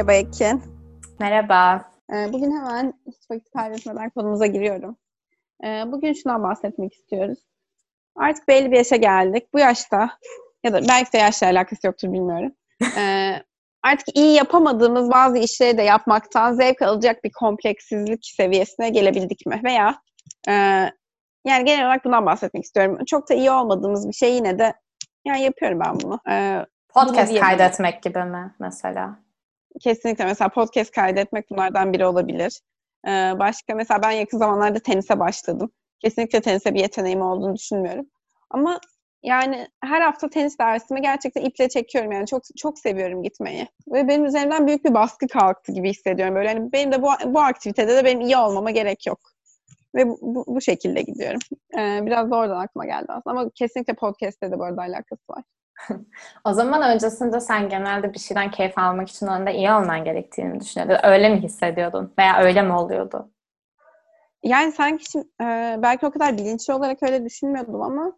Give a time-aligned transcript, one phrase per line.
[0.00, 0.62] Merhaba Ekin.
[1.18, 1.90] Merhaba.
[2.12, 4.96] Ee, bugün hemen hiç vakit kaybetmeden konumuza giriyorum.
[5.64, 7.38] Ee, bugün şundan bahsetmek istiyoruz.
[8.16, 9.54] Artık belli bir yaşa geldik.
[9.54, 10.10] Bu yaşta
[10.64, 12.52] ya da belki de yaşla alakası yoktur bilmiyorum.
[12.96, 13.32] Ee,
[13.82, 19.60] artık iyi yapamadığımız bazı işleri de yapmaktan zevk alacak bir kompleksizlik seviyesine gelebildik mi?
[19.64, 20.02] Veya
[20.48, 20.52] e,
[21.46, 22.98] yani genel olarak bundan bahsetmek istiyorum.
[23.06, 24.74] Çok da iyi olmadığımız bir şey yine de
[25.24, 26.20] yani yapıyorum ben bunu.
[26.88, 29.29] Podcast bunu kaydetmek gibi mi mesela?
[29.80, 32.60] Kesinlikle mesela podcast kaydetmek bunlardan biri olabilir.
[33.06, 35.72] Ee, başka mesela ben yakın zamanlarda tenise başladım.
[36.00, 38.06] Kesinlikle tenise bir yeteneğim olduğunu düşünmüyorum.
[38.50, 38.80] Ama
[39.22, 43.68] yani her hafta tenis dersimi gerçekten iple çekiyorum yani çok çok seviyorum gitmeyi.
[43.92, 46.34] Ve benim üzerimden büyük bir baskı kalktı gibi hissediyorum.
[46.34, 49.20] Böyle hani benim de bu bu aktivitede de benim iyi olmama gerek yok.
[49.94, 51.40] Ve bu, bu, bu şekilde gidiyorum.
[51.78, 55.44] Ee, biraz da oradan aklıma geldi aslında ama kesinlikle podcast'te de bu arada alakası var.
[56.44, 60.96] o zaman öncesinde sen genelde bir şeyden keyif almak için onda iyi olman gerektiğini düşünüyordun.
[61.02, 62.14] Öyle mi hissediyordun?
[62.18, 63.30] Veya öyle mi oluyordu?
[64.42, 68.12] Yani sanki şimdi, e, belki o kadar bilinçli olarak öyle düşünmüyordum ama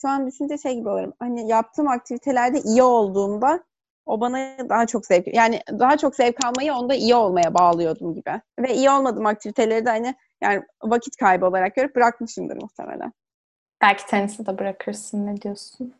[0.00, 1.12] şu an düşünce şey gibi olurum.
[1.18, 3.64] Hani yaptığım aktivitelerde iyi olduğumda
[4.06, 8.40] o bana daha çok zevk yani daha çok zevk almayı onda iyi olmaya bağlıyordum gibi.
[8.58, 13.12] Ve iyi olmadığım aktiviteleri de hani yani vakit kaybı olarak görüp bırakmışımdır muhtemelen.
[13.82, 15.94] Belki tenisi de bırakırsın ne diyorsun?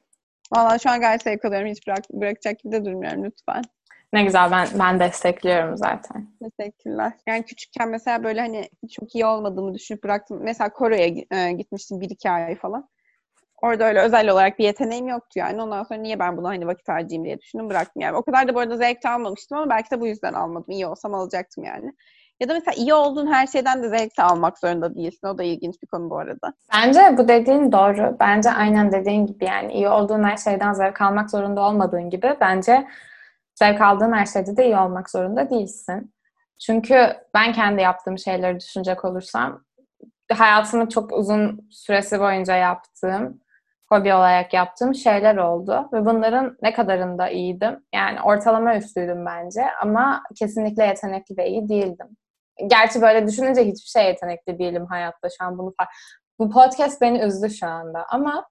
[0.55, 1.69] Valla şu an gayet zevk alıyorum.
[1.69, 3.63] Hiç bırak, bırakacak gibi de durmuyorum lütfen.
[4.13, 6.27] Ne güzel ben ben destekliyorum zaten.
[6.59, 7.13] Teşekkürler.
[7.27, 10.41] Yani küçükken mesela böyle hani çok iyi olmadığımı düşünüp bıraktım.
[10.43, 12.89] Mesela Kore'ye e, gitmiştim bir iki ay falan.
[13.63, 15.63] Orada öyle özel olarak bir yeteneğim yoktu yani.
[15.63, 18.17] Ondan sonra niye ben buna hani vakit harcayayım diye düşündüm bıraktım yani.
[18.17, 20.71] O kadar da bu arada zevk almamıştım ama belki de bu yüzden almadım.
[20.71, 21.93] İyi olsam alacaktım yani.
[22.41, 25.27] Ya da mesela iyi olduğun her şeyden de zevk almak zorunda değilsin.
[25.27, 26.53] O da ilginç bir konu bu arada.
[26.75, 28.17] Bence bu dediğin doğru.
[28.21, 32.87] Bence aynen dediğin gibi yani iyi olduğun her şeyden zevk almak zorunda olmadığın gibi bence
[33.55, 36.13] zevk aldığın her şeyde de iyi olmak zorunda değilsin.
[36.67, 39.65] Çünkü ben kendi yaptığım şeyleri düşünecek olursam
[40.33, 43.41] hayatımı çok uzun süresi boyunca yaptığım
[43.89, 45.89] hobi olarak yaptığım şeyler oldu.
[45.93, 47.85] Ve bunların ne kadarında iyiydim?
[47.95, 52.09] Yani ortalama üstüydüm bence ama kesinlikle yetenekli ve iyi değildim.
[52.67, 55.91] Gerçi böyle düşününce hiçbir şey yetenekli değilim hayatta şu an bunu fark.
[56.39, 58.49] Bu podcast beni üzdü şu anda ama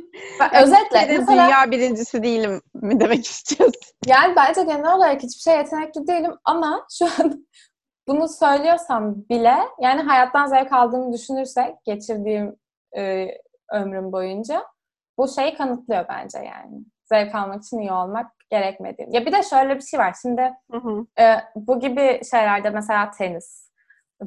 [0.62, 3.80] özetle mesela, dünya birincisi değilim mi demek istiyorsun?
[4.06, 7.46] Yani bence genel olarak hiçbir şey yetenekli değilim ama şu an
[8.08, 12.56] bunu söylüyorsam bile yani hayattan zevk aldığımı düşünürsek geçirdiğim
[12.96, 13.26] e,
[13.72, 14.64] ömrüm boyunca
[15.18, 16.84] bu şeyi kanıtlıyor bence yani.
[17.04, 19.16] Zevk almak için iyi olmak gerekmediğini.
[19.16, 20.14] Ya bir de şöyle bir şey var.
[20.22, 21.06] Şimdi hı hı.
[21.22, 23.70] E, bu gibi şeylerde mesela tenis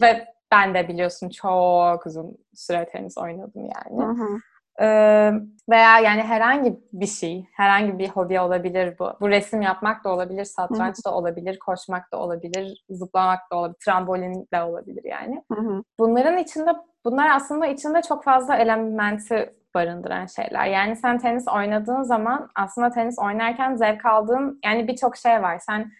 [0.01, 4.03] ve ben de biliyorsun çok uzun süre tenis oynadım yani.
[4.03, 4.37] Hı hı.
[4.79, 4.87] E,
[5.69, 9.13] veya yani herhangi bir şey, herhangi bir hobi olabilir bu.
[9.21, 14.47] Bu resim yapmak da olabilir, satranç da olabilir, koşmak da olabilir, zıplamak da olabilir, trambolin
[14.53, 15.43] de olabilir yani.
[15.51, 15.83] Hı hı.
[15.99, 16.71] Bunların içinde,
[17.05, 20.65] bunlar aslında içinde çok fazla elementi barındıran şeyler.
[20.65, 25.59] Yani sen tenis oynadığın zaman aslında tenis oynarken zevk aldığın yani birçok şey var.
[25.59, 25.91] Sen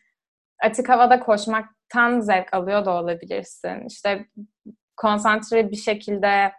[0.63, 3.87] açık havada koşmaktan zevk alıyor da olabilirsin.
[3.87, 4.25] İşte
[4.97, 6.51] konsantre bir şekilde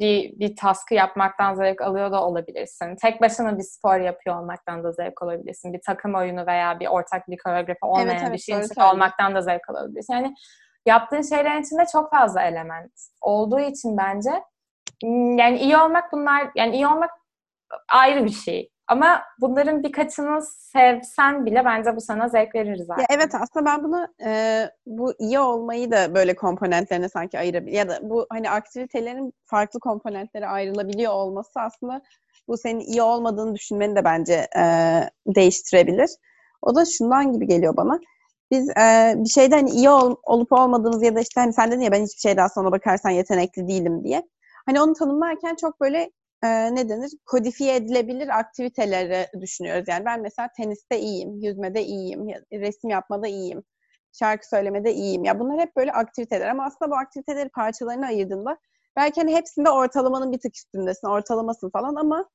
[0.00, 2.96] bir bir taskı yapmaktan zevk alıyor da olabilirsin.
[2.96, 5.72] Tek başına bir spor yapıyor olmaktan da zevk alabilirsin.
[5.72, 9.34] Bir takım oyunu veya bir ortak bir koreografi olmayan evet, evet, bir şeyin içinde olmaktan
[9.34, 10.14] da zevk alabilirsin.
[10.14, 10.34] Yani
[10.86, 14.30] yaptığın şeylerin içinde çok fazla element olduğu için bence
[15.38, 17.10] yani iyi olmak bunlar yani iyi olmak
[17.88, 18.70] ayrı bir şey.
[18.88, 23.02] Ama bunların birkaçını sevsen bile bence bu sana zevk verir zaten.
[23.02, 27.88] Ya evet aslında ben bunu e, bu iyi olmayı da böyle komponentlerine sanki ayırabilir ya
[27.88, 32.02] da bu hani aktivitelerin farklı komponentlere ayrılabiliyor olması aslında
[32.48, 34.64] bu senin iyi olmadığını düşünmeni de bence e,
[35.26, 36.10] değiştirebilir.
[36.62, 38.00] O da şundan gibi geliyor bana.
[38.50, 41.80] Biz e, bir şeyde hani iyi ol, olup olmadığımız ya da işte hani sen dedin
[41.80, 44.22] ya ben hiçbir şeyde aslında bakarsan yetenekli değilim diye.
[44.66, 46.10] Hani onu tanımlarken çok böyle
[46.44, 47.10] e, ne denir?
[47.26, 49.84] Kodifiye edilebilir aktiviteleri düşünüyoruz.
[49.88, 53.62] Yani ben mesela teniste iyiyim, yüzmede iyiyim, resim yapmada iyiyim,
[54.12, 55.24] şarkı söylemede iyiyim.
[55.24, 58.58] Ya bunlar hep böyle aktiviteler ama aslında bu aktiviteleri parçalarına ayırdığında
[58.96, 62.28] belki hani hepsinde ortalamanın bir tık üstündesin, ortalamasın falan ama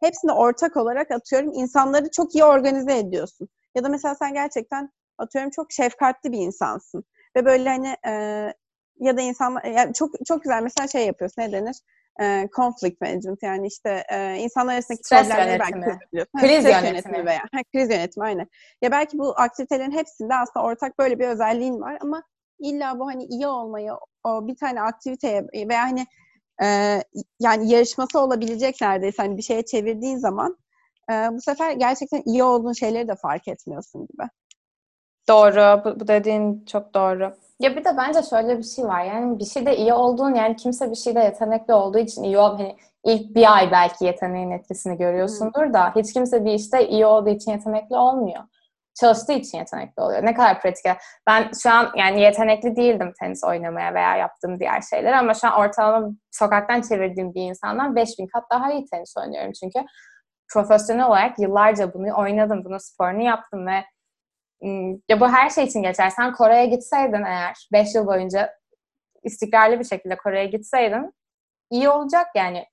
[0.00, 3.48] hepsinde ortak olarak atıyorum insanları çok iyi organize ediyorsun.
[3.74, 7.04] Ya da mesela sen gerçekten atıyorum çok şefkatli bir insansın.
[7.36, 8.52] Ve böyle hani e,
[9.00, 11.76] ya da insanlar yani çok çok güzel mesela şey yapıyorsun ne denir?
[12.20, 15.82] E, conflict management yani işte e, insanlar arasındaki stres problemleri yönetimi.
[15.82, 16.38] belki çözebiliyorsun.
[16.38, 16.88] Kriz stres yönetimi.
[16.88, 18.46] yönetimi veya ha, kriz yönetimi aynı.
[18.82, 22.22] Ya belki bu aktivitelerin hepsinde aslında ortak böyle bir özelliğin var ama
[22.58, 23.92] illa bu hani iyi olmayı
[24.24, 26.06] o bir tane aktiviteye veya hani
[26.62, 26.66] e,
[27.40, 30.56] yani yarışması olabilecek neredeyse hani bir şeye çevirdiğin zaman
[31.10, 34.28] e, bu sefer gerçekten iyi olduğun şeyleri de fark etmiyorsun gibi.
[35.28, 35.84] Doğru.
[35.84, 37.34] Bu, bu dediğin çok doğru.
[37.60, 39.04] Ya bir de bence şöyle bir şey var.
[39.04, 42.76] Yani bir şeyde iyi olduğun yani kimse bir şeyde yetenekli olduğu için iyi ol hani
[43.04, 47.50] ilk bir ay belki yeteneğin etkisini görüyorsundur da hiç kimse bir işte iyi olduğu için
[47.50, 48.42] yetenekli olmuyor.
[49.00, 50.24] Çalıştığı için yetenekli oluyor.
[50.24, 50.84] Ne kadar pratik.
[51.26, 55.60] Ben şu an yani yetenekli değildim tenis oynamaya veya yaptığım diğer şeyler ama şu an
[55.60, 59.78] ortalama sokaktan çevirdiğim bir insandan 5000 kat daha iyi tenis oynuyorum çünkü
[60.52, 63.84] profesyonel olarak yıllarca bunu oynadım, bunu sporunu yaptım ve
[65.08, 66.10] ya bu her şey için geçer.
[66.10, 68.52] Sen Kore'ye gitseydin eğer 5 yıl boyunca
[69.22, 71.12] istikrarlı bir şekilde Kore'ye gitseydin
[71.70, 72.64] iyi olacak yani.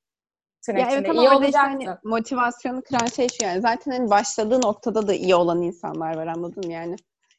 [0.67, 3.61] Ya evet ama iyi orada işte hani motivasyonu kıran şey şu yani.
[3.61, 6.95] Zaten hani başladığı noktada da iyi olan insanlar var anladın yani?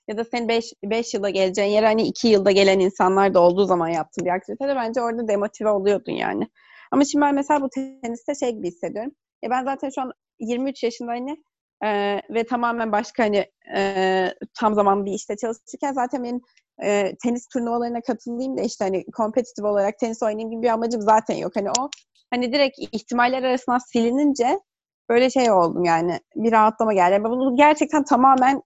[0.08, 3.64] Ya da sen 5 5 yılda geleceğin yer hani 2 yılda gelen insanlar da olduğu
[3.64, 6.48] zaman yaptığın bir aktivitede bence orada demotive oluyordun yani.
[6.90, 9.12] Ama şimdi ben mesela bu teniste şey gibi hissediyorum.
[9.42, 11.44] Ya ben zaten şu an 23 yaşında hani
[11.84, 13.46] e, ve tamamen başka hani
[13.76, 16.40] e, tam zaman bir işte çalışırken zaten benim
[16.82, 21.34] e, tenis turnuvalarına katılayım da işte hani kompetitif olarak tenis oynayayım gibi bir amacım zaten
[21.34, 21.52] yok.
[21.56, 21.88] Hani o
[22.30, 24.60] hani direkt ihtimaller arasında silinince
[25.08, 27.24] böyle şey oldum yani bir rahatlama geldi.
[27.24, 28.62] Ben bunu gerçekten tamamen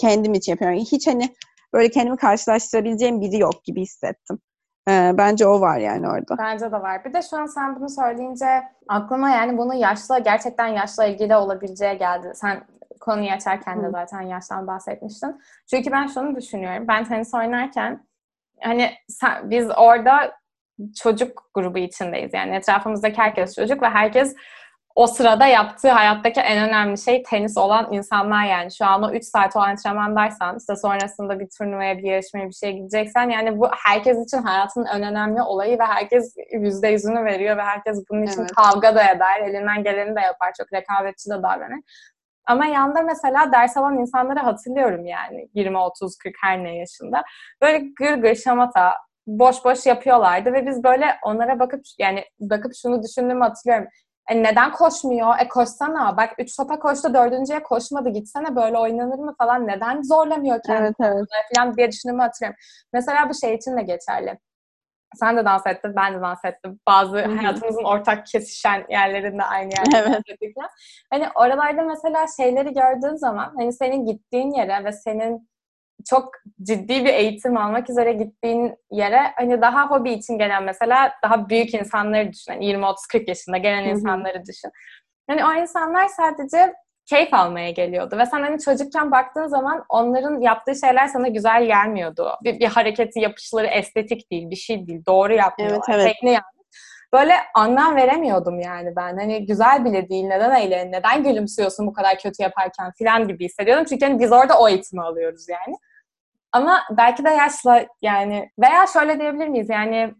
[0.00, 0.78] kendim için yapıyorum.
[0.78, 1.34] hiç hani
[1.72, 4.38] böyle kendimi karşılaştırabileceğim biri yok gibi hissettim.
[4.88, 6.38] Ee, bence o var yani orada.
[6.38, 7.04] Bence de var.
[7.04, 11.98] Bir de şu an sen bunu söyleyince aklıma yani bunu yaşla gerçekten yaşla ilgili olabileceği
[11.98, 12.32] geldi.
[12.34, 12.64] Sen
[13.00, 15.42] konuyu açarken de zaten yaştan bahsetmiştin.
[15.70, 16.88] Çünkü ben şunu düşünüyorum.
[16.88, 18.06] Ben tenis oynarken
[18.62, 20.32] hani sen, biz orada
[21.02, 22.34] çocuk grubu içindeyiz.
[22.34, 24.36] Yani etrafımızdaki herkes çocuk ve herkes
[24.94, 28.72] o sırada yaptığı hayattaki en önemli şey tenis olan insanlar yani.
[28.72, 32.72] Şu an o 3 saat o antrenmandaysan işte sonrasında bir turnuvaya, bir yarışmaya bir şeye
[32.72, 37.62] gideceksen yani bu herkes için hayatın en önemli olayı ve herkes yüzde yüzünü veriyor ve
[37.62, 38.52] herkes bunun için evet.
[38.52, 41.80] kavga da eder, elinden geleni de yapar, çok rekabetçi de davranır.
[42.46, 47.22] Ama yanda mesela ders alan insanları hatırlıyorum yani 20, 30, 40 her ne yaşında.
[47.62, 48.94] Böyle gır gır şamata,
[49.26, 53.88] boş boş yapıyorlardı ve biz böyle onlara bakıp yani bakıp şunu düşündüğümü hatırlıyorum.
[54.28, 55.34] E neden koşmuyor?
[55.40, 56.16] E koşsana.
[56.16, 58.08] Bak üç topa koştu, dördüncüye koşmadı.
[58.08, 59.66] Gitsene böyle oynanır mı falan.
[59.66, 60.94] Neden zorlamıyor kendini?
[61.00, 61.26] Evet, evet.
[61.56, 62.60] Falan diye düşündüğümü hatırlıyorum.
[62.92, 64.38] Mesela bu şey için de geçerli.
[65.14, 66.80] Sen de dans ettin, ben de dans ettim.
[66.88, 67.36] Bazı Hı-hı.
[67.36, 70.54] hayatımızın ortak kesişen yerlerinde aynı yerde evet.
[71.10, 75.48] Hani oralarda mesela şeyleri gördüğün zaman hani senin gittiğin yere ve senin
[76.10, 76.32] çok
[76.62, 81.74] ciddi bir eğitim almak üzere gittiğin yere hani daha hobi için gelen mesela daha büyük
[81.74, 82.52] insanları düşün.
[82.52, 84.70] Yani 20 30 40 yaşında gelen insanları düşün.
[85.30, 86.74] Hani o insanlar sadece
[87.06, 88.18] keyif almaya geliyordu.
[88.18, 92.30] Ve sen hani çocukken baktığın zaman onların yaptığı şeyler sana güzel gelmiyordu.
[92.44, 95.02] Bir, bir hareketi yapışları estetik değil, bir şey değil.
[95.06, 95.80] Doğru yapmıyorlar.
[95.88, 96.06] Evet, evet.
[96.06, 96.62] Tekne yanlış.
[97.12, 99.16] Böyle anlam veremiyordum yani ben.
[99.16, 100.24] Hani güzel bile değil.
[100.24, 103.84] Neden eyle, neden gülümsüyorsun bu kadar kötü yaparken filan gibi hissediyordum.
[103.84, 105.76] Çünkü hani biz orada o eğitimi alıyoruz yani.
[106.52, 110.14] Ama belki de yaşla yani veya şöyle diyebilir miyiz yani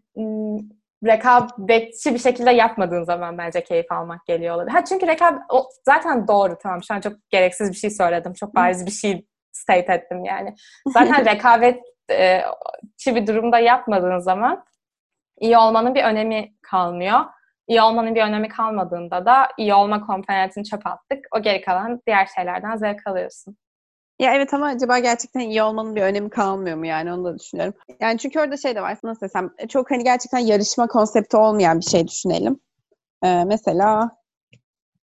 [1.05, 4.71] rekabetçi bir şekilde yapmadığın zaman bence keyif almak geliyor olabilir.
[4.71, 8.33] Ha çünkü rekabet o, zaten doğru tamam şu an çok gereksiz bir şey söyledim.
[8.33, 10.55] Çok bariz bir şey state ettim yani.
[10.87, 14.65] Zaten rekabetçi bir durumda yapmadığın zaman
[15.39, 17.19] iyi olmanın bir önemi kalmıyor.
[17.67, 21.25] İyi olmanın bir önemi kalmadığında da iyi olma komponentini çöp attık.
[21.35, 23.57] O geri kalan diğer şeylerden zevk alıyorsun.
[24.23, 27.73] Ya evet ama acaba gerçekten iyi olmanın bir önemi kalmıyor mu yani onu da düşünüyorum.
[27.99, 31.85] Yani çünkü orada şey de var nasıl desem çok hani gerçekten yarışma konsepti olmayan bir
[31.85, 32.59] şey düşünelim.
[33.23, 34.11] Ee, mesela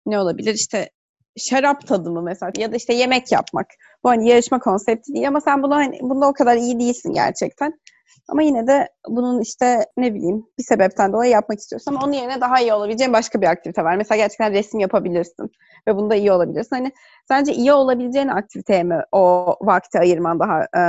[0.05, 0.89] ne olabilir işte
[1.37, 3.67] şarap tadımı mesela ya da işte yemek yapmak.
[4.03, 7.79] Bu hani yarışma konsepti değil ama sen buna hani bunda o kadar iyi değilsin gerçekten.
[8.29, 12.41] Ama yine de bunun işte ne bileyim bir sebepten dolayı yapmak istiyorsun ama onun yerine
[12.41, 13.95] daha iyi olabileceğin başka bir aktivite var.
[13.97, 15.51] Mesela gerçekten resim yapabilirsin
[15.87, 16.75] ve bunda iyi olabilirsin.
[16.75, 16.91] Hani
[17.27, 20.81] sence iyi olabileceğin aktiviteye mi o vakti ayırman daha e,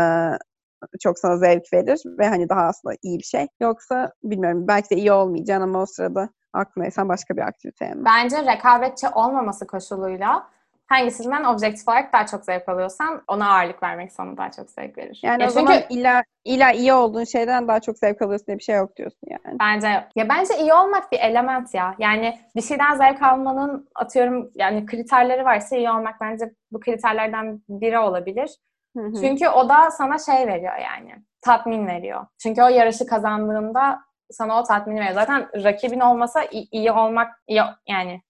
[1.01, 3.47] çok sana zevk verir ve hani daha aslında iyi bir şey.
[3.61, 8.05] Yoksa bilmiyorum belki de iyi olmayacaksın ama o sırada aklına başka bir aktiviteye mi?
[8.05, 10.49] Bence rekabetçi olmaması koşuluyla
[10.89, 15.21] hangisinden objektif olarak daha çok zevk alıyorsan ona ağırlık vermek sana daha çok zevk verir.
[15.23, 18.59] Yani ya o çünkü, zaman illa, illa iyi olduğun şeyden daha çok zevk alıyorsun diye
[18.59, 19.59] bir şey yok diyorsun yani.
[19.61, 21.95] Bence Ya bence iyi olmak bir element ya.
[21.99, 27.99] Yani bir şeyden zevk almanın atıyorum yani kriterleri varsa iyi olmak bence bu kriterlerden biri
[27.99, 28.51] olabilir.
[28.97, 29.15] Hı hı.
[29.21, 31.15] Çünkü o da sana şey veriyor yani.
[31.41, 32.27] Tatmin veriyor.
[32.43, 35.15] Çünkü o yarışı kazandığında sana o tatmini veriyor.
[35.15, 38.23] Zaten rakibin olmasa iyi, iyi olmak iyi, yani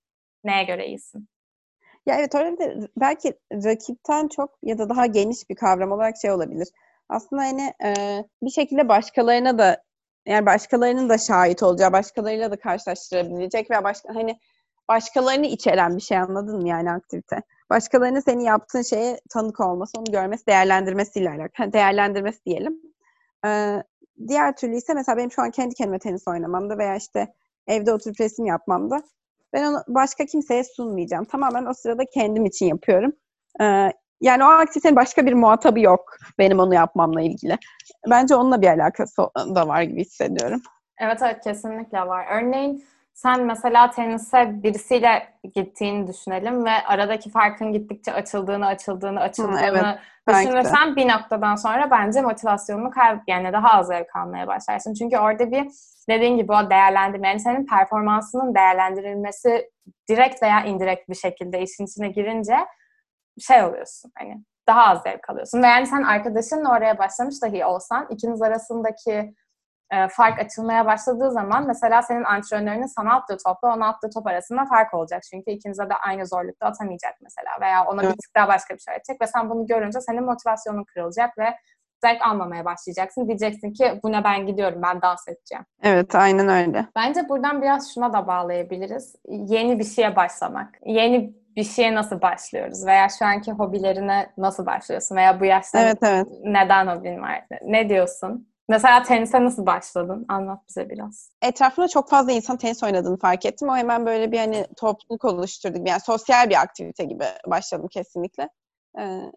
[0.45, 1.29] neye göre iyisin?
[2.09, 6.31] Ya evet orada da belki rakipten çok ya da daha geniş bir kavram olarak şey
[6.31, 6.69] olabilir.
[7.09, 7.95] Aslında hani e,
[8.43, 9.83] bir şekilde başkalarına da
[10.27, 14.39] yani başkalarının da şahit olacağı, başkalarıyla da karşılaştırabilecek veya başka hani
[14.89, 17.43] başkalarını içeren bir şey anladın mı yani aktivite?
[17.71, 21.73] başkalarının senin yaptığın şeye tanık olması, onu görmesi, değerlendirmesiyle alakalı.
[21.73, 22.81] Değerlendirmesi diyelim.
[23.47, 23.83] Ee,
[24.29, 27.35] diğer türlü ise mesela benim şu an kendi kendime tenis oynamamda veya işte
[27.67, 29.03] evde oturup resim yapmamda
[29.53, 31.25] ben onu başka kimseye sunmayacağım.
[31.25, 33.13] Tamamen o sırada kendim için yapıyorum.
[33.61, 37.59] Ee, yani o aktivitenin başka bir muhatabı yok benim onu yapmamla ilgili.
[38.11, 40.63] Bence onunla bir alakası da var gibi hissediyorum.
[41.01, 42.27] Evet evet kesinlikle var.
[42.31, 42.85] Örneğin
[43.19, 49.99] sen mesela tenise birisiyle gittiğini düşünelim ve aradaki farkın gittikçe açıldığını, açıldığını, açıldığını evet,
[50.29, 54.95] düşünürsen bir noktadan sonra bence motivasyonunu kayb yani daha az zevk almaya başlarsın.
[54.95, 55.67] Çünkü orada bir
[56.09, 59.71] dediğin gibi o değerlendirme, yani senin performansının değerlendirilmesi
[60.09, 62.57] direkt veya indirekt bir şekilde işin içine girince
[63.41, 65.63] şey oluyorsun hani daha az zevk alıyorsun.
[65.63, 69.35] Ve yani sen arkadaşınla oraya başlamış dahi olsan ikiniz arasındaki
[69.91, 74.65] e, fark açılmaya başladığı zaman mesela senin antrenörünün sana attığı topla ona attığı top arasında
[74.65, 75.23] fark olacak.
[75.31, 78.13] Çünkü ikinize de aynı zorlukta atamayacak mesela veya ona evet.
[78.13, 81.55] bir tık daha başka bir şey edecek ve sen bunu görünce senin motivasyonun kırılacak ve
[82.05, 83.29] zevk almamaya başlayacaksın.
[83.29, 85.65] Diyeceksin ki bu ne ben gidiyorum ben dans edeceğim.
[85.83, 86.87] Evet aynen öyle.
[86.97, 89.17] Bence buradan biraz şuna da bağlayabiliriz.
[89.29, 90.79] Yeni bir şeye başlamak.
[90.85, 95.99] Yeni bir şeye nasıl başlıyoruz veya şu anki hobilerine nasıl başlıyorsun veya bu yaşta evet,
[96.03, 96.27] evet.
[96.45, 97.45] neden hobin var?
[97.63, 98.49] Ne diyorsun?
[98.69, 100.27] Mesela tenise nasıl başladın?
[100.29, 101.31] Anlat bize biraz.
[101.43, 103.69] Etrafımda çok fazla insan tenis oynadığını fark ettim.
[103.69, 105.89] O hemen böyle bir hani topluluk oluşturduk.
[105.89, 108.49] Yani sosyal bir aktivite gibi başladım kesinlikle.
[108.99, 109.33] Ee,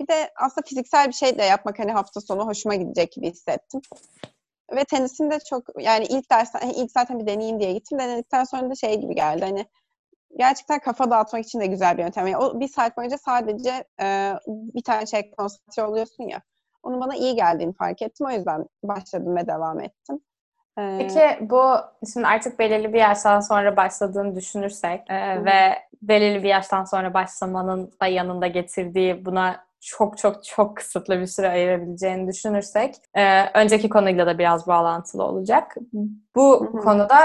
[0.00, 3.80] bir de aslında fiziksel bir şey de yapmak hani hafta sonu hoşuma gidecek gibi hissettim.
[4.72, 7.98] Ve tenisin de çok yani ilk dersten hani ilk zaten bir deneyeyim diye gittim.
[7.98, 9.66] Denedikten sonra da şey gibi geldi hani
[10.38, 12.26] gerçekten kafa dağıtmak için de güzel bir yöntem.
[12.26, 16.42] Yani o bir saat boyunca sadece e, bir tane şey konsantre oluyorsun ya.
[16.82, 18.26] Onun bana iyi geldiğini fark ettim.
[18.26, 20.20] O yüzden başladım ve devam ettim.
[20.78, 21.74] Ee, Peki bu
[22.12, 27.92] şimdi artık belirli bir yaştan sonra başladığını düşünürsek e, ve belirli bir yaştan sonra başlamanın
[28.02, 34.26] da yanında getirdiği buna çok çok çok kısıtlı bir süre ayırabileceğini düşünürsek e, önceki konuyla
[34.26, 35.76] da biraz bağlantılı olacak.
[36.36, 36.82] Bu Hı-hı.
[36.82, 37.18] konuda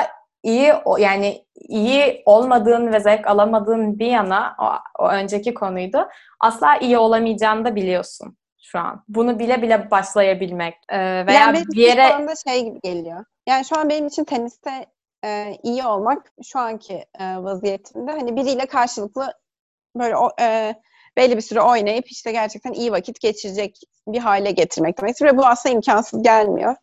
[0.43, 4.65] iyi yani iyi olmadığın ve zevk alamadığın bir yana o,
[5.03, 6.07] o önceki konuydu.
[6.39, 9.03] Asla iyi olamayacağını da biliyorsun şu an.
[9.07, 12.07] Bunu bile bile başlayabilmek e, veya yani bir yere...
[12.07, 13.25] Şu anda şey gibi geliyor.
[13.47, 14.85] Yani şu an benim için teniste
[15.25, 19.33] e, iyi olmak şu anki e, vaziyetimde hani biriyle karşılıklı
[19.95, 20.75] böyle o, e,
[21.17, 25.25] belli bir süre oynayıp işte gerçekten iyi vakit geçirecek bir hale getirmek demektir.
[25.25, 26.75] Ve bu aslında imkansız gelmiyor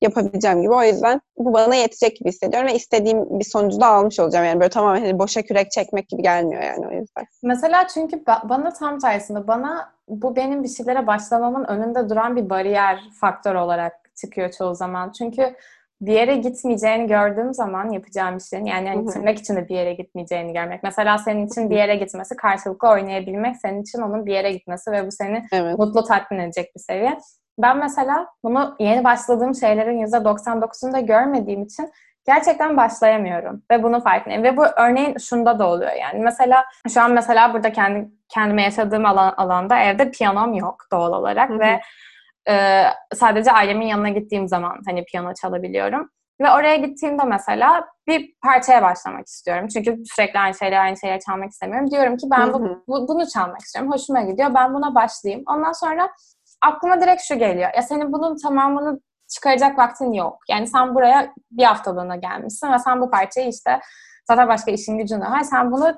[0.00, 0.72] yapabileceğim gibi.
[0.72, 4.44] O yüzden bu bana yetecek gibi hissediyorum ve istediğim bir sonucu da almış olacağım.
[4.46, 7.26] Yani böyle tamamen hani boşa kürek çekmek gibi gelmiyor yani o yüzden.
[7.42, 13.00] Mesela çünkü bana tam tersinde bana bu benim bir şeylere başlamamın önünde duran bir bariyer
[13.20, 15.12] faktör olarak çıkıyor çoğu zaman.
[15.12, 15.54] Çünkü
[16.00, 20.82] bir yere gitmeyeceğini gördüğüm zaman yapacağım işlerin yani hani tırnak içinde bir yere gitmeyeceğini görmek.
[20.82, 25.06] Mesela senin için bir yere gitmesi, karşılıklı oynayabilmek senin için onun bir yere gitmesi ve
[25.06, 25.78] bu seni evet.
[25.78, 27.18] mutlu tatmin edecek bir seviye.
[27.58, 31.90] Ben mesela bunu yeni başladığım şeylerin %99'unda görmediğim için
[32.28, 34.42] gerçekten başlayamıyorum ve bunu farkındayım.
[34.42, 36.20] Ve bu örneğin şunda da oluyor yani.
[36.24, 41.50] Mesela şu an mesela burada kendi kendime yaşadığım alan, alanda evde piyanom yok doğal olarak
[41.50, 41.58] Hı-hı.
[41.58, 41.80] ve
[42.48, 46.10] e, sadece ailemin yanına gittiğim zaman hani piyano çalabiliyorum.
[46.40, 49.68] Ve oraya gittiğimde mesela bir parçaya başlamak istiyorum.
[49.68, 51.90] Çünkü sürekli aynı şeyleri aynı şeyleri çalmak istemiyorum.
[51.90, 53.92] Diyorum ki ben bu, bu, bunu çalmak istiyorum.
[53.92, 54.54] Hoşuma gidiyor.
[54.54, 55.44] Ben buna başlayayım.
[55.46, 56.10] Ondan sonra
[56.62, 57.70] aklıma direkt şu geliyor.
[57.76, 60.38] Ya senin bunun tamamını çıkaracak vaktin yok.
[60.48, 63.80] Yani sen buraya bir haftalığına gelmişsin ve sen bu parçayı işte
[64.26, 65.42] zaten başka işin gücün var.
[65.42, 65.94] Sen bunu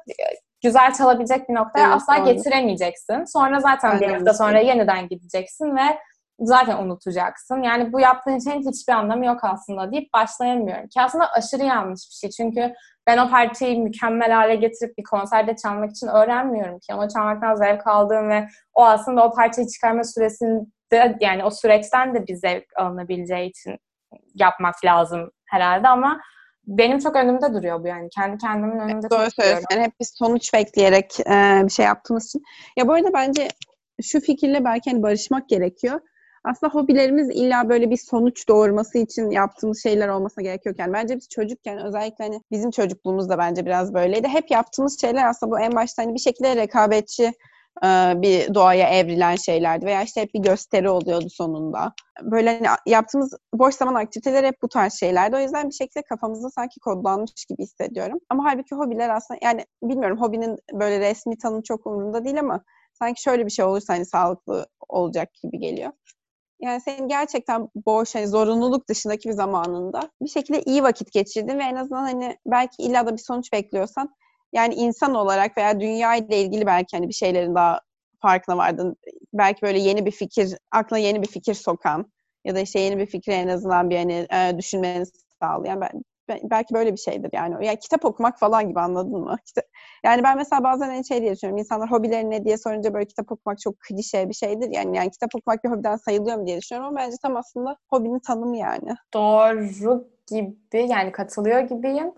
[0.63, 2.25] güzel çalabilecek bir noktaya evet, asla doğru.
[2.25, 3.25] getiremeyeceksin.
[3.25, 4.01] Sonra zaten Aynen.
[4.01, 5.99] bir hafta sonra yeniden gideceksin ve
[6.41, 7.63] zaten unutacaksın.
[7.63, 10.89] Yani bu yaptığın şeyin hiçbir anlamı yok aslında deyip başlayamıyorum.
[10.89, 12.31] Ki aslında aşırı yanlış bir şey.
[12.31, 12.75] Çünkü
[13.07, 16.95] ben o parçayı mükemmel hale getirip bir konserde çalmak için öğrenmiyorum ki.
[16.95, 20.05] Ama çalmaktan zevk aldığım ve o aslında o parçayı çıkarma
[20.91, 23.79] süresinde yani o süreçten de bir zevk alınabileceği için
[24.35, 26.21] yapmak lazım herhalde ama
[26.67, 28.09] benim çok önümde duruyor bu yani.
[28.17, 29.67] Kendi kendimin önünde evet, Doğru söylüyorsun.
[29.71, 32.43] Yani hep bir sonuç bekleyerek e, bir şey yaptığımız için.
[32.77, 33.49] Ya bu arada bence
[34.03, 36.01] şu fikirle belki hani barışmak gerekiyor
[36.45, 40.75] aslında hobilerimiz illa böyle bir sonuç doğurması için yaptığımız şeyler olmasa gerekiyor.
[40.79, 44.29] Yani bence biz çocukken özellikle hani bizim çocukluğumuzda bence biraz böyleydi.
[44.29, 47.33] Hep yaptığımız şeyler aslında bu en başta hani bir şekilde rekabetçi
[48.23, 51.93] bir doğaya evrilen şeylerdi veya işte hep bir gösteri oluyordu sonunda.
[52.23, 55.37] Böyle hani yaptığımız boş zaman aktiviteleri hep bu tarz şeylerdi.
[55.37, 58.19] O yüzden bir şekilde kafamızda sanki kodlanmış gibi hissediyorum.
[58.29, 63.23] Ama halbuki hobiler aslında yani bilmiyorum hobinin böyle resmi tanımı çok umurumda değil ama sanki
[63.23, 65.93] şöyle bir şey olursa hani sağlıklı olacak gibi geliyor
[66.61, 71.63] yani senin gerçekten boş, hani zorunluluk dışındaki bir zamanında bir şekilde iyi vakit geçirdin ve
[71.63, 74.15] en azından hani belki illa da bir sonuç bekliyorsan
[74.53, 77.81] yani insan olarak veya dünya ile ilgili belki hani bir şeylerin daha
[78.23, 78.97] farkına vardın.
[79.33, 82.13] Belki böyle yeni bir fikir, aklına yeni bir fikir sokan
[82.45, 85.05] ya da işte yeni bir fikri en azından bir hani e, düşünmeni
[85.43, 86.03] sağlayan ben,
[86.51, 87.67] belki böyle bir şeydir yani.
[87.67, 89.37] Yani kitap okumak falan gibi anladın mı?
[89.47, 89.63] İşte,
[90.05, 91.59] yani ben mesela bazen en şey diye düşünüyorum.
[91.59, 94.71] İnsanlar hobileri ne diye sorunca böyle kitap okumak çok klişe bir şeydir.
[94.73, 98.19] Yani yani kitap okumak bir hobiden sayılıyor mu diye düşünüyorum ama bence tam aslında hobinin
[98.19, 98.95] tanımı yani.
[99.15, 102.13] Doğru gibi yani katılıyor gibiyim.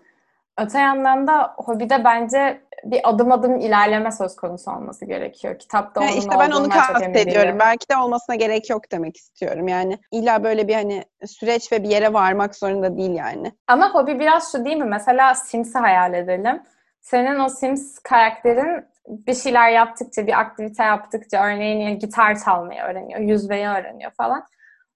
[0.57, 5.59] Öte yandan da hobide bence bir adım adım ilerleme söz konusu olması gerekiyor.
[5.59, 7.59] Kitapta onun yani işte ben onu kastediyorum.
[7.59, 9.67] Belki de olmasına gerek yok demek istiyorum.
[9.67, 13.51] Yani illa böyle bir hani süreç ve bir yere varmak zorunda değil yani.
[13.67, 14.85] Ama hobi biraz şu değil mi?
[14.85, 16.63] Mesela Sims'i hayal edelim.
[17.01, 23.67] Senin o Sims karakterin bir şeyler yaptıkça, bir aktivite yaptıkça, örneğin gitar çalmayı öğreniyor, yüzmeyi
[23.67, 24.45] öğreniyor falan.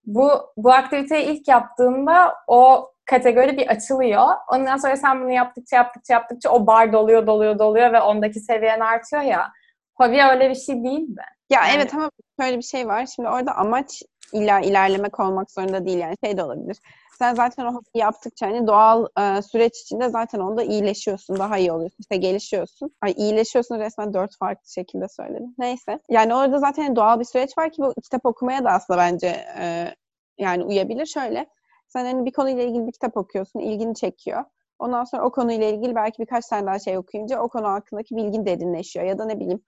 [0.05, 4.27] Bu, bu aktiviteyi ilk yaptığında o kategori bir açılıyor.
[4.53, 8.79] Ondan sonra sen bunu yaptıkça yaptıkça yaptıkça o bar doluyor doluyor doluyor ve ondaki seviyen
[8.79, 9.51] artıyor ya.
[9.95, 11.15] Hobi öyle bir şey değil mi?
[11.49, 11.71] Ya yani...
[11.75, 12.11] evet ama
[12.41, 13.05] şöyle bir şey var.
[13.15, 14.01] Şimdi orada amaç
[14.33, 16.77] illa ilerlemek olmak zorunda değil yani şey de olabilir.
[17.17, 21.71] Sen zaten o hobi yaptıkça hani doğal e, süreç içinde zaten onda iyileşiyorsun, daha iyi
[21.71, 22.91] oluyorsun, işte gelişiyorsun.
[23.01, 25.55] Ay iyileşiyorsun resmen dört farklı şekilde söyledim.
[25.57, 25.99] Neyse.
[26.09, 29.27] Yani orada zaten doğal bir süreç var ki bu kitap okumaya da aslında bence
[29.59, 29.95] e,
[30.37, 31.05] yani uyabilir.
[31.05, 31.45] Şöyle
[31.87, 34.43] sen hani bir konuyla ilgili bir kitap okuyorsun, ilgini çekiyor.
[34.79, 38.45] Ondan sonra o konuyla ilgili belki birkaç tane daha şey okuyunca o konu hakkındaki bilgin
[38.45, 39.05] derinleşiyor.
[39.05, 39.61] Ya da ne bileyim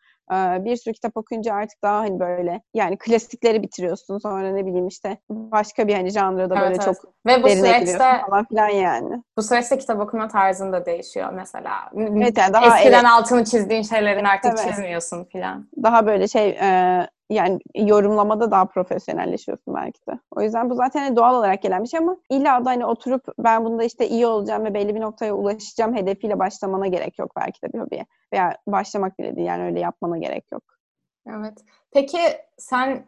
[0.65, 4.17] bir sürü kitap okuyunca artık daha hani böyle yani klasikleri bitiriyorsun.
[4.17, 6.85] Sonra ne bileyim işte başka bir hani janrada evet, böyle evet.
[6.85, 6.95] çok
[7.25, 9.23] Ve bu süreçte falan filan yani.
[9.37, 11.71] Bu süreçte kitap okuma tarzın da değişiyor mesela.
[11.97, 13.11] Evet, yani daha Eskiden evet.
[13.11, 14.67] altını çizdiğin şeylerin artık evet.
[14.67, 15.69] çizmiyorsun filan.
[15.83, 16.57] Daha böyle şey
[17.29, 20.19] yani yorumlamada daha profesyonelleşiyorsun belki de.
[20.31, 23.23] O yüzden bu zaten hani doğal olarak gelen bir şey ama illa da hani oturup
[23.39, 27.61] ben bunda işte iyi olacağım ve belli bir noktaya ulaşacağım hedefiyle başlamana gerek yok belki
[27.61, 28.05] de bir hobiye.
[28.33, 30.63] Veya başlamak bile değil yani öyle yapmana gerek yok.
[31.27, 31.57] Evet.
[31.91, 32.19] Peki
[32.57, 33.05] sen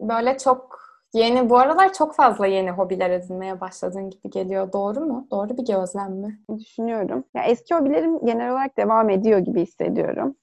[0.00, 0.82] böyle çok
[1.12, 4.72] yeni bu aralar çok fazla yeni hobiler edinmeye başladığın gibi geliyor.
[4.72, 5.26] Doğru mu?
[5.30, 6.40] Doğru bir gözlem mi?
[6.58, 7.24] Düşünüyorum.
[7.34, 10.36] Ya eski hobilerim genel olarak devam ediyor gibi hissediyorum.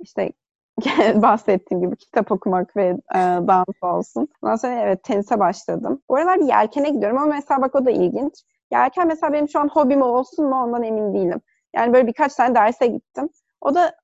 [0.00, 0.32] İşte
[1.22, 4.28] bahsettiğim gibi kitap okumak ve e, dans olsun.
[4.42, 6.02] Ondan sonra evet tenise başladım.
[6.08, 8.34] Bu aralar bir yelkene gidiyorum ama mesela bak o da ilginç.
[8.72, 11.40] Yelken mesela benim şu an hobim olsun mu ondan emin değilim.
[11.74, 13.28] Yani böyle birkaç tane derse gittim.
[13.60, 13.94] O da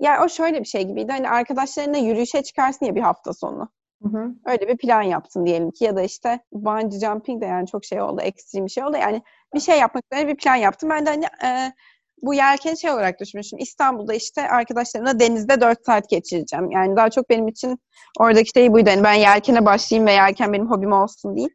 [0.00, 1.12] yani o şöyle bir şey gibiydi.
[1.12, 3.68] Hani arkadaşlarına yürüyüşe çıkarsın ya bir hafta sonu.
[4.02, 4.34] Hı hı.
[4.46, 8.00] Öyle bir plan yaptın diyelim ki ya da işte bungee jumping de yani çok şey
[8.02, 8.96] oldu, ekstrem bir şey oldu.
[8.96, 9.22] Yani
[9.54, 10.90] bir şey yapmak üzere bir plan yaptım.
[10.90, 11.72] Ben de hani e,
[12.22, 13.58] bu yelken şey olarak düşünmüşüm.
[13.58, 16.70] İstanbul'da işte arkadaşlarımla denizde 4 saat geçireceğim.
[16.70, 17.78] Yani daha çok benim için
[18.20, 18.90] oradaki şey buydu.
[18.90, 21.50] Yani ben yelkene başlayayım ve yelken benim hobim olsun değil.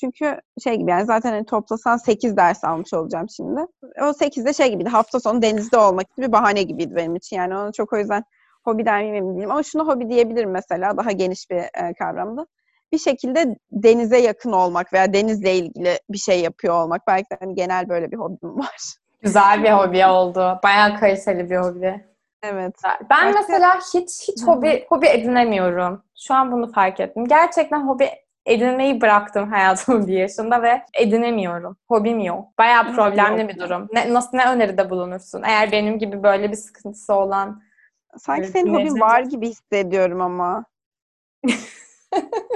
[0.00, 3.60] Çünkü şey gibi yani zaten hani toplasan 8 ders almış olacağım şimdi.
[4.00, 4.88] O 8'de şey gibiydi.
[4.88, 7.36] Hafta sonu denizde olmak için bir bahane gibiydi benim için.
[7.36, 8.24] Yani onu çok o yüzden
[8.64, 9.50] hobi der miyim emin değilim.
[9.50, 10.96] Ama şunu hobi diyebilirim mesela.
[10.96, 12.46] Daha geniş bir e, kavramda.
[12.92, 17.06] Bir şekilde denize yakın olmak veya denizle ilgili bir şey yapıyor olmak.
[17.06, 18.94] Belki de hani genel böyle bir hobim var.
[19.24, 20.60] Güzel bir hobi oldu.
[20.64, 22.04] Bayağı kaliteli bir hobi.
[22.42, 22.74] Evet.
[22.84, 23.38] Ben Belki...
[23.38, 26.02] mesela hiç hiç hobi hobi edinemiyorum.
[26.16, 27.24] Şu an bunu fark ettim.
[27.24, 28.08] Gerçekten hobi
[28.46, 31.76] edinmeyi bıraktım hayatımın bir yaşında ve edinemiyorum.
[31.88, 32.58] Hobim yok.
[32.58, 33.50] Bayağı problemli yok.
[33.50, 33.88] bir durum.
[33.92, 35.42] Ne, nasıl ne öneride bulunursun?
[35.42, 37.62] Eğer benim gibi böyle bir sıkıntısı olan
[38.18, 40.64] Sanki senin hobin var gibi hissediyorum ama.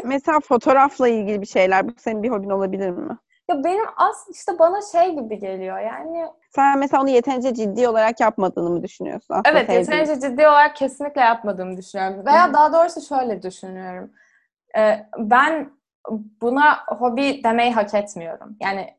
[0.04, 1.88] Mesela fotoğrafla ilgili bir şeyler.
[1.88, 3.18] Bu senin bir hobin olabilir mi?
[3.48, 6.26] Ya benim az işte bana şey gibi geliyor yani.
[6.50, 9.34] Sen mesela onu yeterince ciddi olarak yapmadığını mı düşünüyorsun?
[9.34, 9.80] Aslında evet sevdiğin.
[9.80, 12.26] yeterince ciddi olarak kesinlikle yapmadığımı düşünüyorum.
[12.26, 12.54] Veya Hı.
[12.54, 14.11] daha doğrusu şöyle düşünüyorum.
[14.78, 15.70] Ee, ben
[16.40, 18.56] buna hobi demeyi hak etmiyorum.
[18.61, 18.98] Yani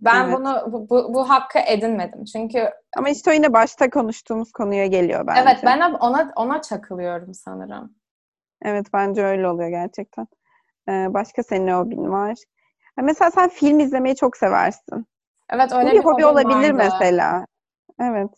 [0.00, 0.38] ben evet.
[0.38, 2.24] bunu bu, bu hakkı edinmedim.
[2.24, 5.40] Çünkü ama işte yine başta konuştuğumuz konuya geliyor bence.
[5.40, 7.94] Evet ben ona ona çakılıyorum sanırım.
[8.62, 10.26] Evet bence öyle oluyor gerçekten.
[10.88, 12.36] Ee, başka senin ne hobin var?
[13.02, 15.06] Mesela sen film izlemeyi çok seversin.
[15.50, 16.72] Evet öyle Bu bir, bir hobi olabilir vardı.
[16.72, 17.46] mesela.
[18.00, 18.30] Evet.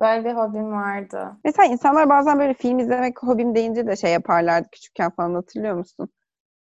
[0.00, 1.36] Böyle bir hobim vardı.
[1.44, 6.08] Mesela insanlar bazen böyle film izlemek hobim deyince de şey yaparlardı küçükken falan hatırlıyor musun?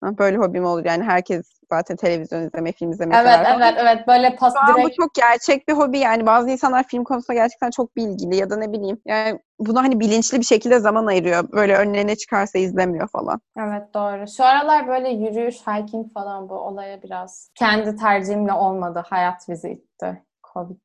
[0.03, 3.57] Böyle hobim olur yani herkes zaten televizyon izleme, film izleme Evet, sever.
[3.57, 4.07] evet, evet.
[4.07, 4.85] Böyle pas direkt...
[4.85, 6.25] Bu çok gerçek bir hobi yani.
[6.25, 9.01] Bazı insanlar film konusunda gerçekten çok bilgili ya da ne bileyim.
[9.05, 11.51] Yani buna hani bilinçli bir şekilde zaman ayırıyor.
[11.51, 13.41] Böyle önüne ne çıkarsa izlemiyor falan.
[13.57, 14.27] Evet doğru.
[14.37, 19.03] Şu aralar böyle yürüyüş, hiking falan bu olaya biraz kendi tercihimle olmadı.
[19.09, 20.23] Hayat bizi itti.
[20.53, 20.81] Covid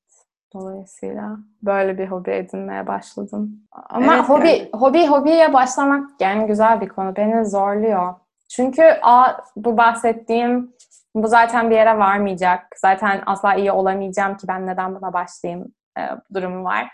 [0.55, 3.61] dolayısıyla böyle bir hobi edinmeye başladım.
[3.72, 4.68] Ama evet, hobi yani.
[4.72, 7.16] hobi hobiye başlamak yani güzel bir konu.
[7.16, 8.14] Beni zorluyor.
[8.49, 10.75] Çünkü a bu bahsettiğim
[11.22, 12.66] bu zaten bir yere varmayacak.
[12.76, 15.66] Zaten asla iyi olamayacağım ki ben neden buna başlayayım
[15.98, 16.02] e,
[16.35, 16.88] durumu var.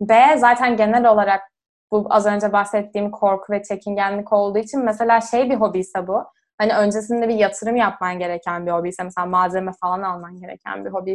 [0.00, 1.40] B zaten genel olarak
[1.90, 6.24] bu az önce bahsettiğim korku ve çekingenlik olduğu için mesela şey bir hobi bu.
[6.58, 11.14] Hani öncesinde bir yatırım yapman gereken bir hobi mesela malzeme falan alman gereken bir hobi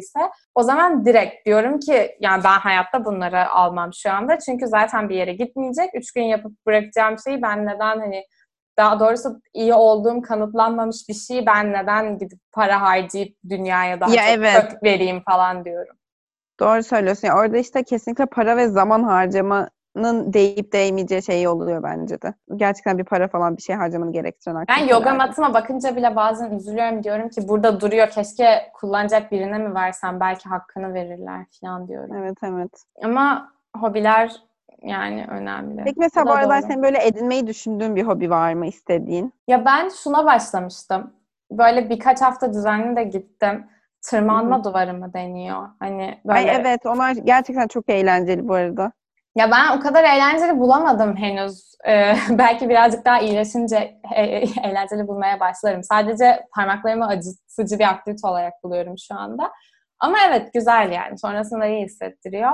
[0.55, 4.39] o zaman direkt diyorum ki yani ben hayatta bunları almam şu anda.
[4.39, 5.89] Çünkü zaten bir yere gitmeyecek.
[5.93, 8.23] Üç gün yapıp bırakacağım şeyi ben neden hani
[8.77, 14.17] daha doğrusu iyi olduğum kanıtlanmamış bir şeyi ben neden gidip para harcayıp dünyaya daha Ya
[14.17, 14.69] çok evet.
[14.69, 15.95] kök vereyim falan diyorum.
[16.59, 17.27] Doğru söylüyorsun.
[17.27, 22.33] Yani orada işte kesinlikle para ve zaman harcamanın değip değmeyeceği şey oluyor bence de.
[22.55, 24.93] Gerçekten bir para falan bir şey harcamanı gerektiren Ben aktivitelerde.
[24.93, 30.19] yoga matıma bakınca bile bazen üzülüyorum diyorum ki burada duruyor keşke kullanacak birine mi versem
[30.19, 32.15] belki hakkını verirler falan diyorum.
[32.15, 32.71] Evet evet.
[33.03, 34.31] Ama hobiler
[34.83, 35.83] yani önemli.
[35.83, 39.33] Peki mesela Bu bu da arada senin böyle edinmeyi düşündüğün bir hobi var mı istediğin?
[39.47, 41.13] Ya ben şuna başlamıştım.
[41.51, 43.67] Böyle birkaç hafta düzenli de gittim.
[44.01, 45.69] Tırmanma duvarı mı deniyor?
[45.79, 48.91] Hani böyle Ay evet onlar gerçekten çok eğlenceli bu arada.
[49.35, 51.71] Ya ben o kadar eğlenceli bulamadım henüz.
[51.87, 55.83] Ee, belki birazcık daha iyileşince e- e- eğlenceli bulmaya başlarım.
[55.83, 59.51] Sadece parmaklarımı acıtıcı bir aktivite olarak buluyorum şu anda.
[59.99, 61.17] Ama evet güzel yani.
[61.17, 62.51] Sonrasında iyi hissettiriyor.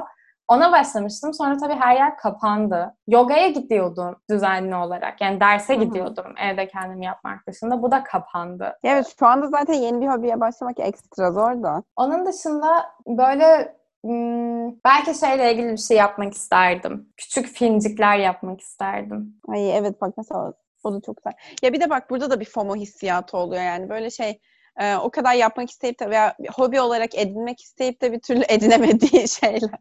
[0.47, 1.33] Ona başlamıştım.
[1.33, 2.95] Sonra tabii her yer kapandı.
[3.07, 5.21] Yogaya gidiyordum düzenli olarak.
[5.21, 5.83] Yani derse Hı hı.
[5.83, 7.81] gidiyordum evde kendim yapmak dışında.
[7.81, 8.77] Bu da kapandı.
[8.83, 11.83] Evet şu anda zaten yeni bir hobiye başlamak ekstra zor da.
[11.95, 17.09] Onun dışında böyle hmm, belki şeyle ilgili bir şey yapmak isterdim.
[17.17, 19.35] Küçük filmcikler yapmak isterdim.
[19.47, 21.33] Ay evet bak mesela o da çok güzel.
[21.63, 24.39] Ya bir de bak burada da bir FOMO hissiyatı oluyor yani böyle şey
[24.79, 29.27] e, o kadar yapmak isteyip de veya hobi olarak edinmek isteyip de bir türlü edinemediği
[29.27, 29.79] şeyler.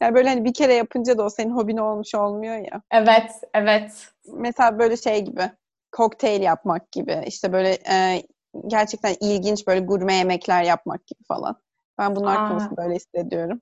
[0.00, 2.82] Yani böyle hani bir kere yapınca da o senin hobin olmuş olmuyor ya.
[2.90, 4.08] Evet, evet.
[4.26, 5.50] Mesela böyle şey gibi
[5.92, 8.22] kokteyl yapmak gibi işte böyle e,
[8.66, 11.56] gerçekten ilginç böyle gurme yemekler yapmak gibi falan.
[11.98, 12.48] Ben bunlar Aa.
[12.48, 13.60] konusunda böyle hissediyorum.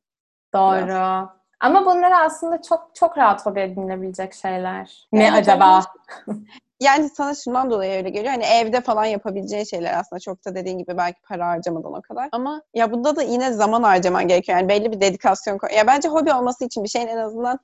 [0.55, 1.29] Doğru.
[1.61, 5.09] Ama bunlar aslında çok çok rahat hobi edinilebilecek şeyler.
[5.13, 5.81] Ne Evet, acaba?
[6.83, 8.33] Yani sana şundan dolayı öyle geliyor.
[8.33, 12.29] Hani evde falan yapabileceğin şeyler aslında çok da dediğin gibi belki para harcamadan o kadar.
[12.33, 14.59] Ama ya bunda da yine zaman harcaman gerekiyor.
[14.59, 15.59] Yani belli bir dedikasyon.
[15.77, 17.59] Ya bence hobi olması için bir şeyin en azından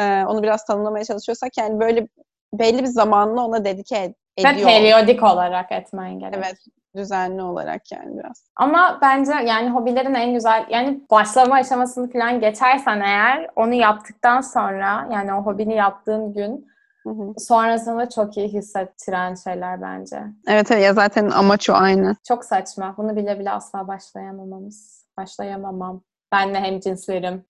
[0.00, 2.08] e, onu biraz tanımlamaya çalışıyorsak yani böyle
[2.54, 4.68] belli bir zamanını ona dedike ed- Ve ediyor.
[4.68, 6.34] periyodik olarak etmen gerek.
[6.38, 6.56] Evet.
[6.96, 8.50] Düzenli olarak yani biraz.
[8.56, 15.08] Ama bence yani hobilerin en güzel yani başlama aşamasını falan geçersen eğer onu yaptıktan sonra
[15.12, 16.73] yani o hobini yaptığın gün
[17.04, 17.34] Hı hı.
[17.38, 20.22] sonrasında çok iyi hissettiren şeyler bence.
[20.48, 22.16] Evet evet ya zaten amaç o aynı.
[22.28, 22.94] Çok saçma.
[22.96, 25.06] Bunu bile bile asla başlayamamamız.
[25.18, 26.02] Başlayamamam.
[26.32, 27.44] Benle hem cinslerim.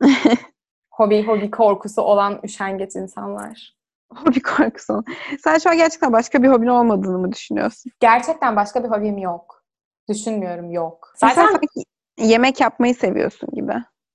[0.90, 3.75] hobi hobi korkusu olan üşengeç insanlar.
[4.14, 5.05] Hobi korkusu.
[5.45, 7.93] Sen şu an gerçekten başka bir hobin olmadığını mı düşünüyorsun?
[8.01, 9.64] Gerçekten başka bir hobim yok.
[10.09, 11.12] Düşünmüyorum yok.
[11.17, 11.85] Zaten Zaten sanki
[12.19, 13.75] yemek yapmayı seviyorsun gibi.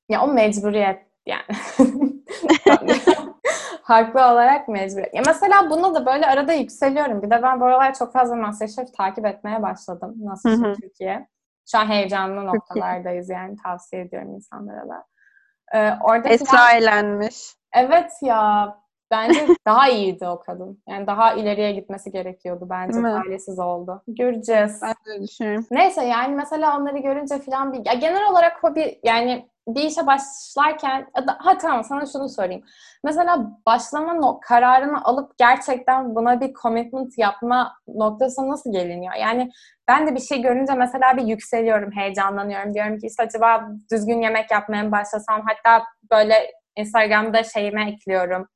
[0.10, 1.43] ya o mecburiyet yani.
[3.89, 5.13] Haklı olarak mecburiyet.
[5.13, 7.21] Ya mesela buna da böyle arada yükseliyorum.
[7.21, 10.15] Bir de ben bu aralar çok fazla Masterchef takip etmeye başladım.
[10.19, 10.73] Nasıl Hı hı.
[10.73, 11.28] Türkiye.
[11.71, 13.56] Şu an heyecanlı noktalardayız yani.
[13.63, 15.06] Tavsiye ediyorum insanlara da.
[15.73, 17.56] Ee, orada Esra eğlenmiş.
[17.75, 18.75] Evet ya.
[19.12, 20.84] Bence daha iyiydi o kadın.
[20.89, 23.02] Yani daha ileriye gitmesi gerekiyordu bence.
[23.02, 24.04] Talihsiz oldu.
[24.08, 24.82] Göreceğiz.
[24.82, 25.65] Ben de düşünüyorum.
[25.71, 27.86] Neyse yani mesela onları görünce falan bir...
[27.86, 31.08] Ya genel olarak hobi yani bir işe başlarken...
[31.39, 32.62] Ha tamam sana şunu sorayım.
[33.03, 39.13] Mesela başlama no- kararını alıp gerçekten buna bir commitment yapma noktasına nasıl geliniyor?
[39.13, 39.51] Yani
[39.88, 42.73] ben de bir şey görünce mesela bir yükseliyorum, heyecanlanıyorum.
[42.73, 45.45] Diyorum ki işte acaba düzgün yemek yapmaya mı başlasam?
[45.47, 48.47] Hatta böyle Instagram'da şeyime ekliyorum.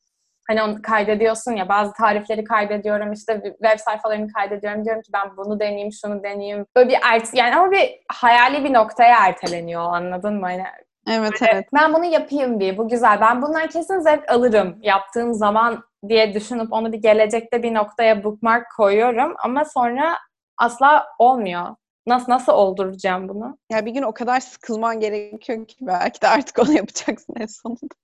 [0.48, 5.60] Hani onu kaydediyorsun ya bazı tarifleri kaydediyorum işte web sayfalarını kaydediyorum diyorum ki ben bunu
[5.60, 10.46] deneyeyim şunu deneyeyim böyle bir ert yani ama bir hayali bir noktaya erteleniyor anladın mı
[10.46, 10.64] hani
[11.08, 11.66] Evet evet.
[11.74, 16.74] ben bunu yapayım bir bu güzel ben bundan kesin zevk alırım yaptığım zaman diye düşünüp
[16.74, 20.18] onu bir gelecekte bir noktaya bookmark koyuyorum ama sonra
[20.58, 21.76] asla olmuyor
[22.08, 26.60] nasıl nasıl olduracağım bunu Ya bir gün o kadar sıkılman gerekiyor ki belki de artık
[26.60, 28.03] onu yapacaksın en sonunda.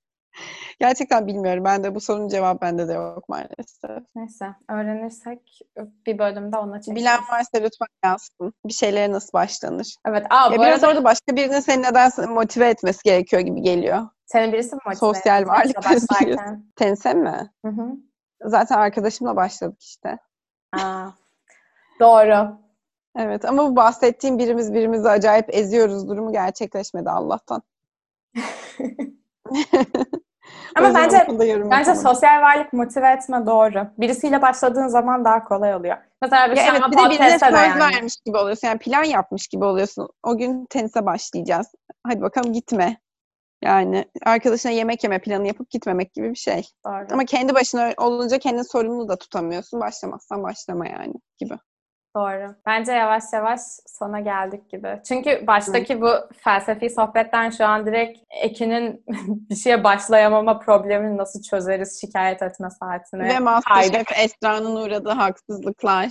[0.79, 1.63] Gerçekten bilmiyorum.
[1.63, 3.89] Ben de bu sorunun cevabı bende de yok maalesef.
[4.15, 5.59] neyse öğrenirsek
[6.05, 7.01] bir bölümde ona çekeriz.
[7.01, 8.53] Bilen varsa lütfen yazsın.
[8.65, 9.95] Bir şeylere nasıl başlanır?
[10.07, 10.25] Evet.
[10.29, 14.07] Aa, Ya bu biraz arada orada başka birinin seni neden motive etmesi gerekiyor gibi geliyor.
[14.25, 16.65] senin birisi mi motive Sosyal varlık başlarken?
[16.75, 17.51] Tense mi?
[17.65, 17.89] Hı hı.
[18.43, 20.17] Zaten arkadaşımla başladık işte.
[20.73, 21.07] Aa,
[21.99, 22.59] doğru.
[23.17, 27.61] Evet ama bu bahsettiğim birimiz birimizi acayip eziyoruz durumu gerçekleşmedi Allah'tan.
[30.75, 31.95] Ama yüzden bence bence yapamadım.
[31.95, 33.87] sosyal varlık motive etme doğru.
[33.97, 35.97] Birisiyle başladığın zaman daha kolay oluyor.
[36.21, 37.79] Mesela bir Ya şu evet bir de birine söz yani.
[37.79, 38.67] vermiş gibi oluyorsun.
[38.67, 40.09] Yani plan yapmış gibi oluyorsun.
[40.23, 41.67] O gün tenise başlayacağız.
[42.07, 42.97] Hadi bakalım gitme.
[43.63, 46.67] Yani arkadaşına yemek yeme planı yapıp gitmemek gibi bir şey.
[46.85, 47.07] Doğru.
[47.11, 49.79] Ama kendi başına olunca kendini sorumlu da tutamıyorsun.
[49.79, 51.53] Başlamazsan başlama yani gibi.
[52.15, 52.55] Doğru.
[52.65, 55.01] Bence yavaş yavaş sona geldik gibi.
[55.07, 56.11] Çünkü baştaki bu
[56.43, 59.03] felsefi sohbetten şu an direkt Ekin'in
[59.49, 63.29] bir şeye başlayamama problemini nasıl çözeriz şikayet etme saatine.
[63.29, 66.09] Ve Masterchef Esra'nın uğradığı haksızlıklar.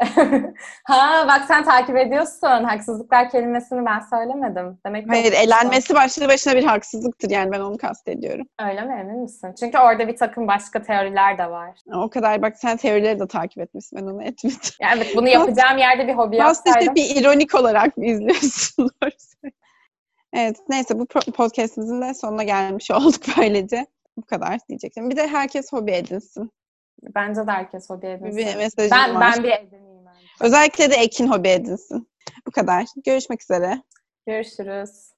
[0.84, 2.64] ha bak sen takip ediyorsun.
[2.64, 4.78] Haksızlıklar kelimesini ben söylemedim.
[4.86, 8.46] Demek ki Hayır elenmesi başlı başına bir haksızlıktır yani ben onu kastediyorum.
[8.68, 9.54] Öyle mi emin misin?
[9.60, 11.78] Çünkü orada bir takım başka teoriler de var.
[11.94, 14.58] O kadar bak sen teorileri de takip etmişsin ben onu etmedim.
[14.80, 16.94] Yani evet bunu yapacağım yerde bir hobi yapsaydım.
[16.94, 18.90] bir ironik olarak mı izliyorsun?
[20.32, 23.86] Evet neyse bu podcastimizin de sonuna gelmiş olduk böylece.
[24.16, 25.10] Bu kadar diyecektim.
[25.10, 26.50] Bir de herkes hobi edinsin.
[27.14, 28.36] Bence de herkes hobi edinsin.
[28.36, 29.34] Bir mesajım Ben, var.
[29.36, 29.89] ben bir edineyim.
[30.40, 32.08] Özellikle de Ekin hobi edinsin.
[32.46, 32.86] Bu kadar.
[33.04, 33.82] Görüşmek üzere.
[34.26, 35.10] Görüşürüz.